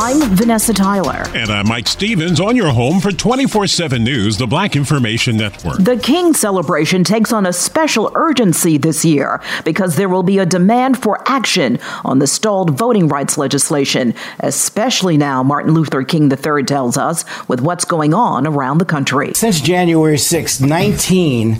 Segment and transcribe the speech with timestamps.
[0.00, 1.24] I'm Vanessa Tyler.
[1.34, 5.78] And I'm Mike Stevens on your home for 24 7 News, the Black Information Network.
[5.78, 10.46] The King celebration takes on a special urgency this year because there will be a
[10.46, 16.62] demand for action on the stalled voting rights legislation, especially now, Martin Luther King III
[16.62, 19.32] tells us, with what's going on around the country.
[19.34, 21.58] Since January 6, 19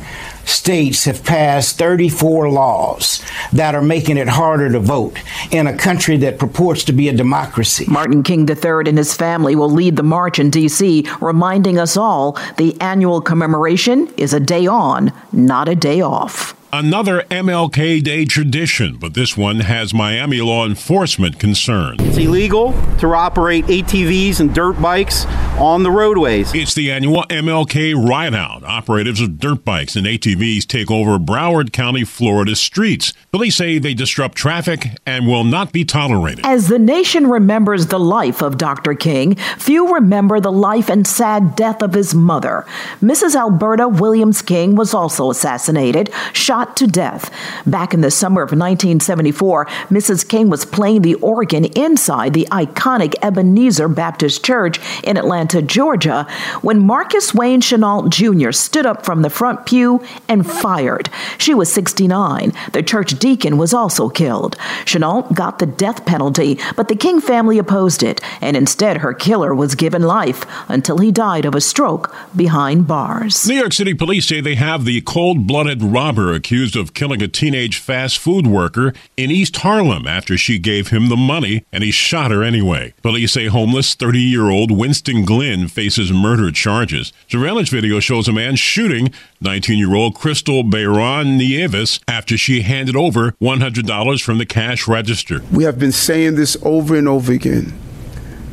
[0.48, 5.18] states have passed 34 laws that are making it harder to vote
[5.50, 7.84] in a country that purports to be a democracy.
[7.88, 12.38] Martin King III and his family will lead the march in D.C., reminding us all
[12.56, 16.57] the annual commemoration is a day on, not a day off.
[16.70, 21.98] Another MLK Day tradition, but this one has Miami law enforcement concerned.
[22.02, 25.24] It's illegal to operate ATVs and dirt bikes
[25.58, 26.54] on the roadways.
[26.54, 28.64] It's the annual MLK Ride Out.
[28.64, 33.14] Operatives of dirt bikes and ATVs take over Broward County, Florida streets.
[33.32, 36.44] Police say they disrupt traffic and will not be tolerated.
[36.44, 38.94] As the nation remembers the life of Dr.
[38.94, 42.66] King, few remember the life and sad death of his mother.
[43.00, 43.34] Mrs.
[43.34, 47.30] Alberta Williams King was also assassinated, shot shot to death.
[47.66, 50.28] Back in the summer of 1974, Mrs.
[50.28, 56.26] King was playing the organ inside the iconic Ebenezer Baptist Church in Atlanta, Georgia,
[56.62, 58.50] when Marcus Wayne Chenault Jr.
[58.50, 61.10] stood up from the front pew and fired.
[61.38, 62.52] She was 69.
[62.72, 64.56] The church deacon was also killed.
[64.84, 69.54] Chenault got the death penalty, but the King family opposed it, and instead her killer
[69.54, 73.46] was given life until he died of a stroke behind bars.
[73.46, 77.78] New York City police say they have the cold blooded robber of killing a teenage
[77.78, 82.30] fast food worker in East Harlem after she gave him the money and he shot
[82.30, 82.94] her anyway.
[83.02, 87.12] Police say homeless 30 year old Winston Glynn faces murder charges.
[87.28, 92.96] Surveillance video shows a man shooting 19 year old Kristal Bayron Nieves after she handed
[92.96, 95.42] over $100 from the cash register.
[95.52, 97.78] We have been saying this over and over again.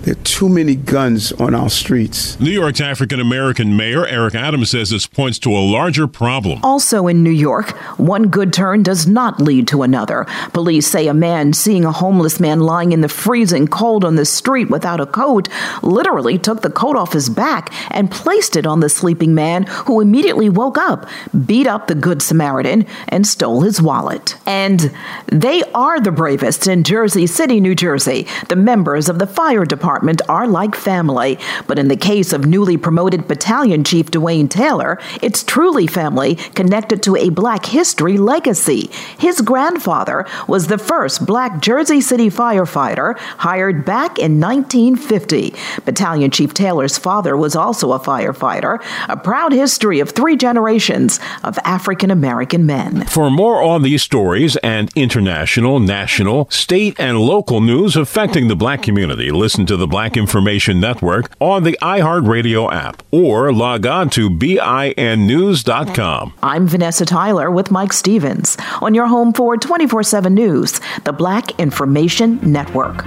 [0.05, 2.39] There are too many guns on our streets.
[2.39, 6.59] New York's African American mayor Eric Adams says this points to a larger problem.
[6.61, 10.27] Also in New York, one good turn does not lead to another.
[10.53, 14.25] Police say a man seeing a homeless man lying in the freezing cold on the
[14.25, 15.49] street without a coat
[15.81, 20.01] literally took the coat off his back and placed it on the sleeping man who
[20.01, 21.09] immediately woke up,
[21.47, 24.37] beat up the good Samaritan, and stole his wallet.
[24.45, 24.95] And
[25.31, 28.27] they are the bravest in Jersey City, New Jersey.
[28.49, 32.45] The members of the fire department department are like family, but in the case of
[32.45, 38.89] newly promoted Battalion Chief Dwayne Taylor, it's truly family connected to a Black history legacy.
[39.17, 45.55] His grandfather was the first Black Jersey City firefighter hired back in 1950.
[45.85, 51.57] Battalion Chief Taylor's father was also a firefighter, a proud history of three generations of
[51.63, 53.05] African American men.
[53.05, 58.81] For more on these stories and international, national, state, and local news affecting the black
[58.81, 64.29] community, listen to the Black Information Network on the iHeartRadio app or log on to
[64.29, 66.33] BINnews.com.
[66.43, 71.59] I'm Vanessa Tyler with Mike Stevens on your home for 24 7 News, the Black
[71.59, 73.05] Information Network.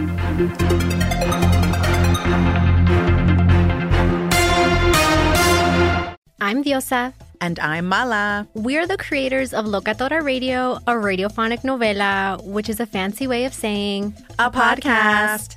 [6.40, 7.12] I'm Diosa.
[7.40, 8.48] And I'm Mala.
[8.54, 13.54] We're the creators of Locatora Radio, a radiophonic novela, which is a fancy way of
[13.54, 15.56] saying a podcast.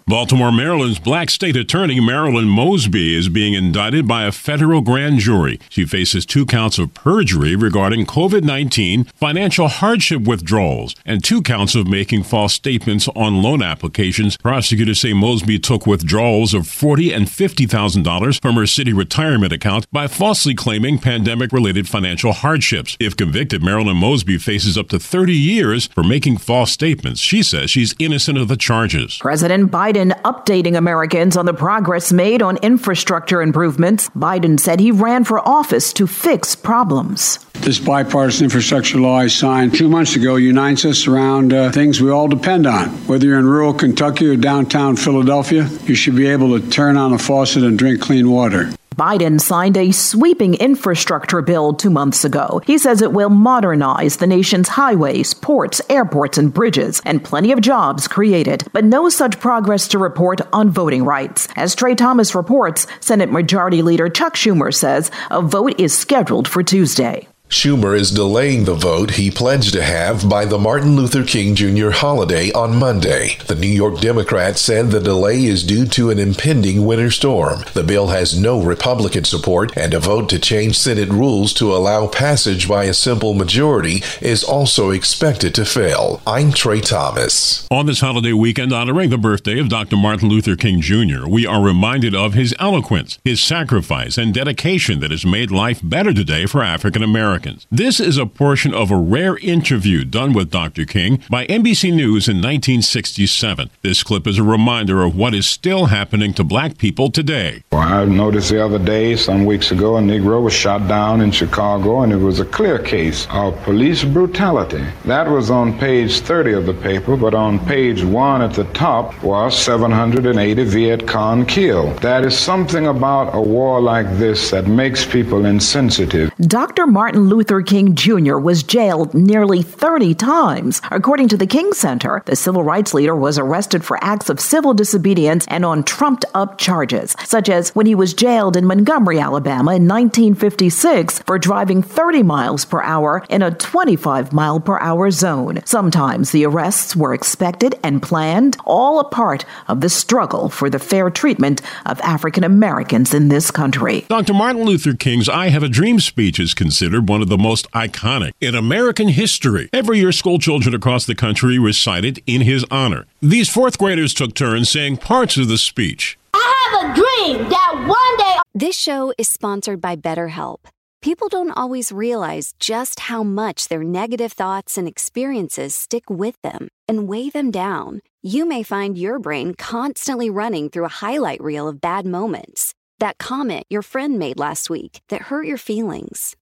[0.07, 5.59] Baltimore, Maryland's black state attorney Marilyn Mosby is being indicted by a federal grand jury.
[5.69, 11.75] She faces two counts of perjury regarding COVID 19, financial hardship withdrawals, and two counts
[11.75, 14.37] of making false statements on loan applications.
[14.37, 20.07] Prosecutors say Mosby took withdrawals of 40 and $50,000 from her city retirement account by
[20.07, 22.97] falsely claiming pandemic related financial hardships.
[22.99, 27.21] If convicted, Marilyn Mosby faces up to 30 years for making false statements.
[27.21, 29.17] She says she's innocent of the charges.
[29.19, 34.09] President Biden updating Americans on the progress made on infrastructure improvements.
[34.09, 37.39] Biden said he ran for office to fix problems.
[37.53, 42.09] This bipartisan infrastructure law I signed two months ago unites us around uh, things we
[42.09, 42.89] all depend on.
[43.07, 47.13] Whether you're in rural Kentucky or downtown Philadelphia, you should be able to turn on
[47.13, 48.71] a faucet and drink clean water.
[48.95, 52.61] Biden signed a sweeping infrastructure bill two months ago.
[52.65, 57.61] He says it will modernize the nation's highways, ports, airports, and bridges, and plenty of
[57.61, 61.47] jobs created, but no such progress to report on voting rights.
[61.55, 66.61] As Trey Thomas reports, Senate Majority Leader Chuck Schumer says a vote is scheduled for
[66.61, 67.27] Tuesday.
[67.51, 71.89] Schumer is delaying the vote he pledged to have by the Martin Luther King Jr.
[71.89, 73.35] holiday on Monday.
[73.45, 77.65] The New York Democrat said the delay is due to an impending winter storm.
[77.73, 82.07] The bill has no Republican support, and a vote to change Senate rules to allow
[82.07, 86.21] passage by a simple majority is also expected to fail.
[86.25, 87.67] I'm Trey Thomas.
[87.69, 89.97] On this holiday weekend honoring the birthday of Dr.
[89.97, 95.11] Martin Luther King Jr., we are reminded of his eloquence, his sacrifice, and dedication that
[95.11, 97.40] has made life better today for African Americans.
[97.41, 97.67] Americans.
[97.71, 100.85] This is a portion of a rare interview done with Dr.
[100.85, 103.69] King by NBC News in 1967.
[103.81, 107.63] This clip is a reminder of what is still happening to black people today.
[107.71, 111.31] Well, I noticed the other day, some weeks ago, a Negro was shot down in
[111.31, 114.85] Chicago, and it was a clear case of police brutality.
[115.05, 119.21] That was on page 30 of the paper, but on page 1 at the top
[119.23, 121.97] was 780 Viet Cong killed.
[122.01, 126.31] That is something about a war like this that makes people insensitive.
[126.41, 126.85] Dr.
[126.85, 128.35] Martin Luther King Jr.
[128.35, 130.81] was jailed nearly 30 times.
[130.91, 134.73] According to the King Center, the civil rights leader was arrested for acts of civil
[134.73, 139.71] disobedience and on trumped up charges, such as when he was jailed in Montgomery, Alabama
[139.71, 145.61] in 1956 for driving 30 miles per hour in a 25 mile per hour zone.
[145.63, 150.79] Sometimes the arrests were expected and planned, all a part of the struggle for the
[150.79, 154.01] fair treatment of African Americans in this country.
[154.09, 154.33] Dr.
[154.33, 158.31] Martin Luther King's I Have a Dream speech is considered one of the most iconic
[158.41, 159.69] in American history.
[159.73, 163.05] Every year, school children across the country recite it in his honor.
[163.21, 166.17] These fourth graders took turns saying parts of the speech.
[166.33, 168.41] I have a dream that one day.
[168.53, 170.59] This show is sponsored by BetterHelp.
[171.01, 176.67] People don't always realize just how much their negative thoughts and experiences stick with them
[176.87, 178.01] and weigh them down.
[178.21, 182.75] You may find your brain constantly running through a highlight reel of bad moments.
[182.99, 186.35] That comment your friend made last week that hurt your feelings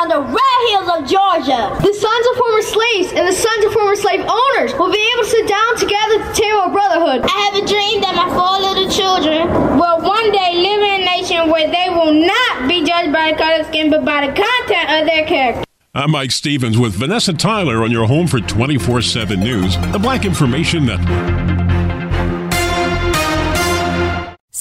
[0.00, 1.76] on the red hills of Georgia.
[1.84, 5.24] The sons of former slaves and the sons of former slave owners will be able
[5.24, 7.20] to sit down together to table of brotherhood.
[7.28, 11.04] I have a dream that my four little children will one day live in a
[11.04, 14.32] nation where they will not be judged by the color of skin but by the
[14.32, 15.64] content of their character.
[15.92, 20.24] I'm Mike Stevens with Vanessa Tyler on your home for 24 7 News, the Black
[20.24, 21.69] Information Network.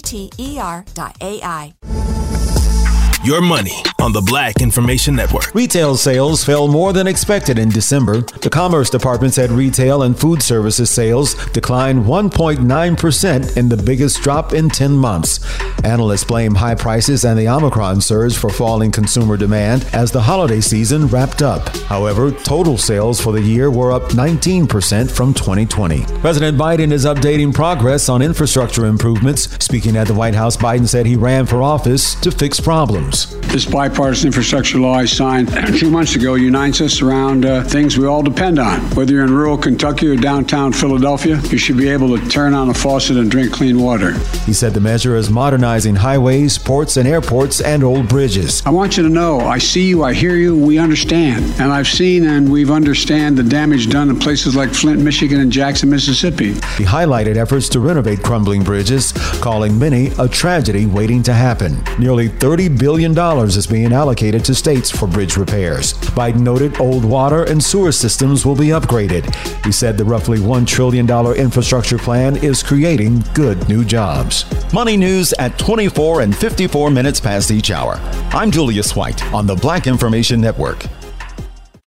[0.00, 1.74] T E R dot A I.
[3.22, 5.54] Your money on the Black Information Network.
[5.54, 8.22] Retail sales fell more than expected in December.
[8.22, 14.54] The Commerce Department said retail and food services sales declined 1.9% in the biggest drop
[14.54, 15.40] in 10 months.
[15.84, 20.62] Analysts blame high prices and the Omicron surge for falling consumer demand as the holiday
[20.62, 21.68] season wrapped up.
[21.88, 26.04] However, total sales for the year were up 19% from 2020.
[26.20, 29.42] President Biden is updating progress on infrastructure improvements.
[29.62, 33.09] Speaking at the White House, Biden said he ran for office to fix problems.
[33.10, 33.39] Williams.
[33.52, 38.06] This bipartisan infrastructure law I signed two months ago unites us around uh, things we
[38.06, 38.78] all depend on.
[38.94, 42.68] Whether you're in rural Kentucky or downtown Philadelphia, you should be able to turn on
[42.68, 44.12] a faucet and drink clean water.
[44.46, 48.64] He said the measure is modernizing highways, ports, and airports and old bridges.
[48.64, 51.44] I want you to know I see you, I hear you, we understand.
[51.60, 55.50] And I've seen and we've understand the damage done in places like Flint, Michigan, and
[55.50, 56.52] Jackson, Mississippi.
[56.78, 61.82] He highlighted efforts to renovate crumbling bridges, calling many a tragedy waiting to happen.
[61.98, 63.12] Nearly $30 billion
[63.48, 65.94] is being allocated to states for bridge repairs.
[65.94, 69.34] Biden noted old water and sewer systems will be upgraded.
[69.64, 74.44] He said the roughly $1 trillion infrastructure plan is creating good new jobs.
[74.72, 77.94] Money news at 24 and 54 minutes past each hour.
[78.32, 80.86] I'm Julius White on the Black Information Network.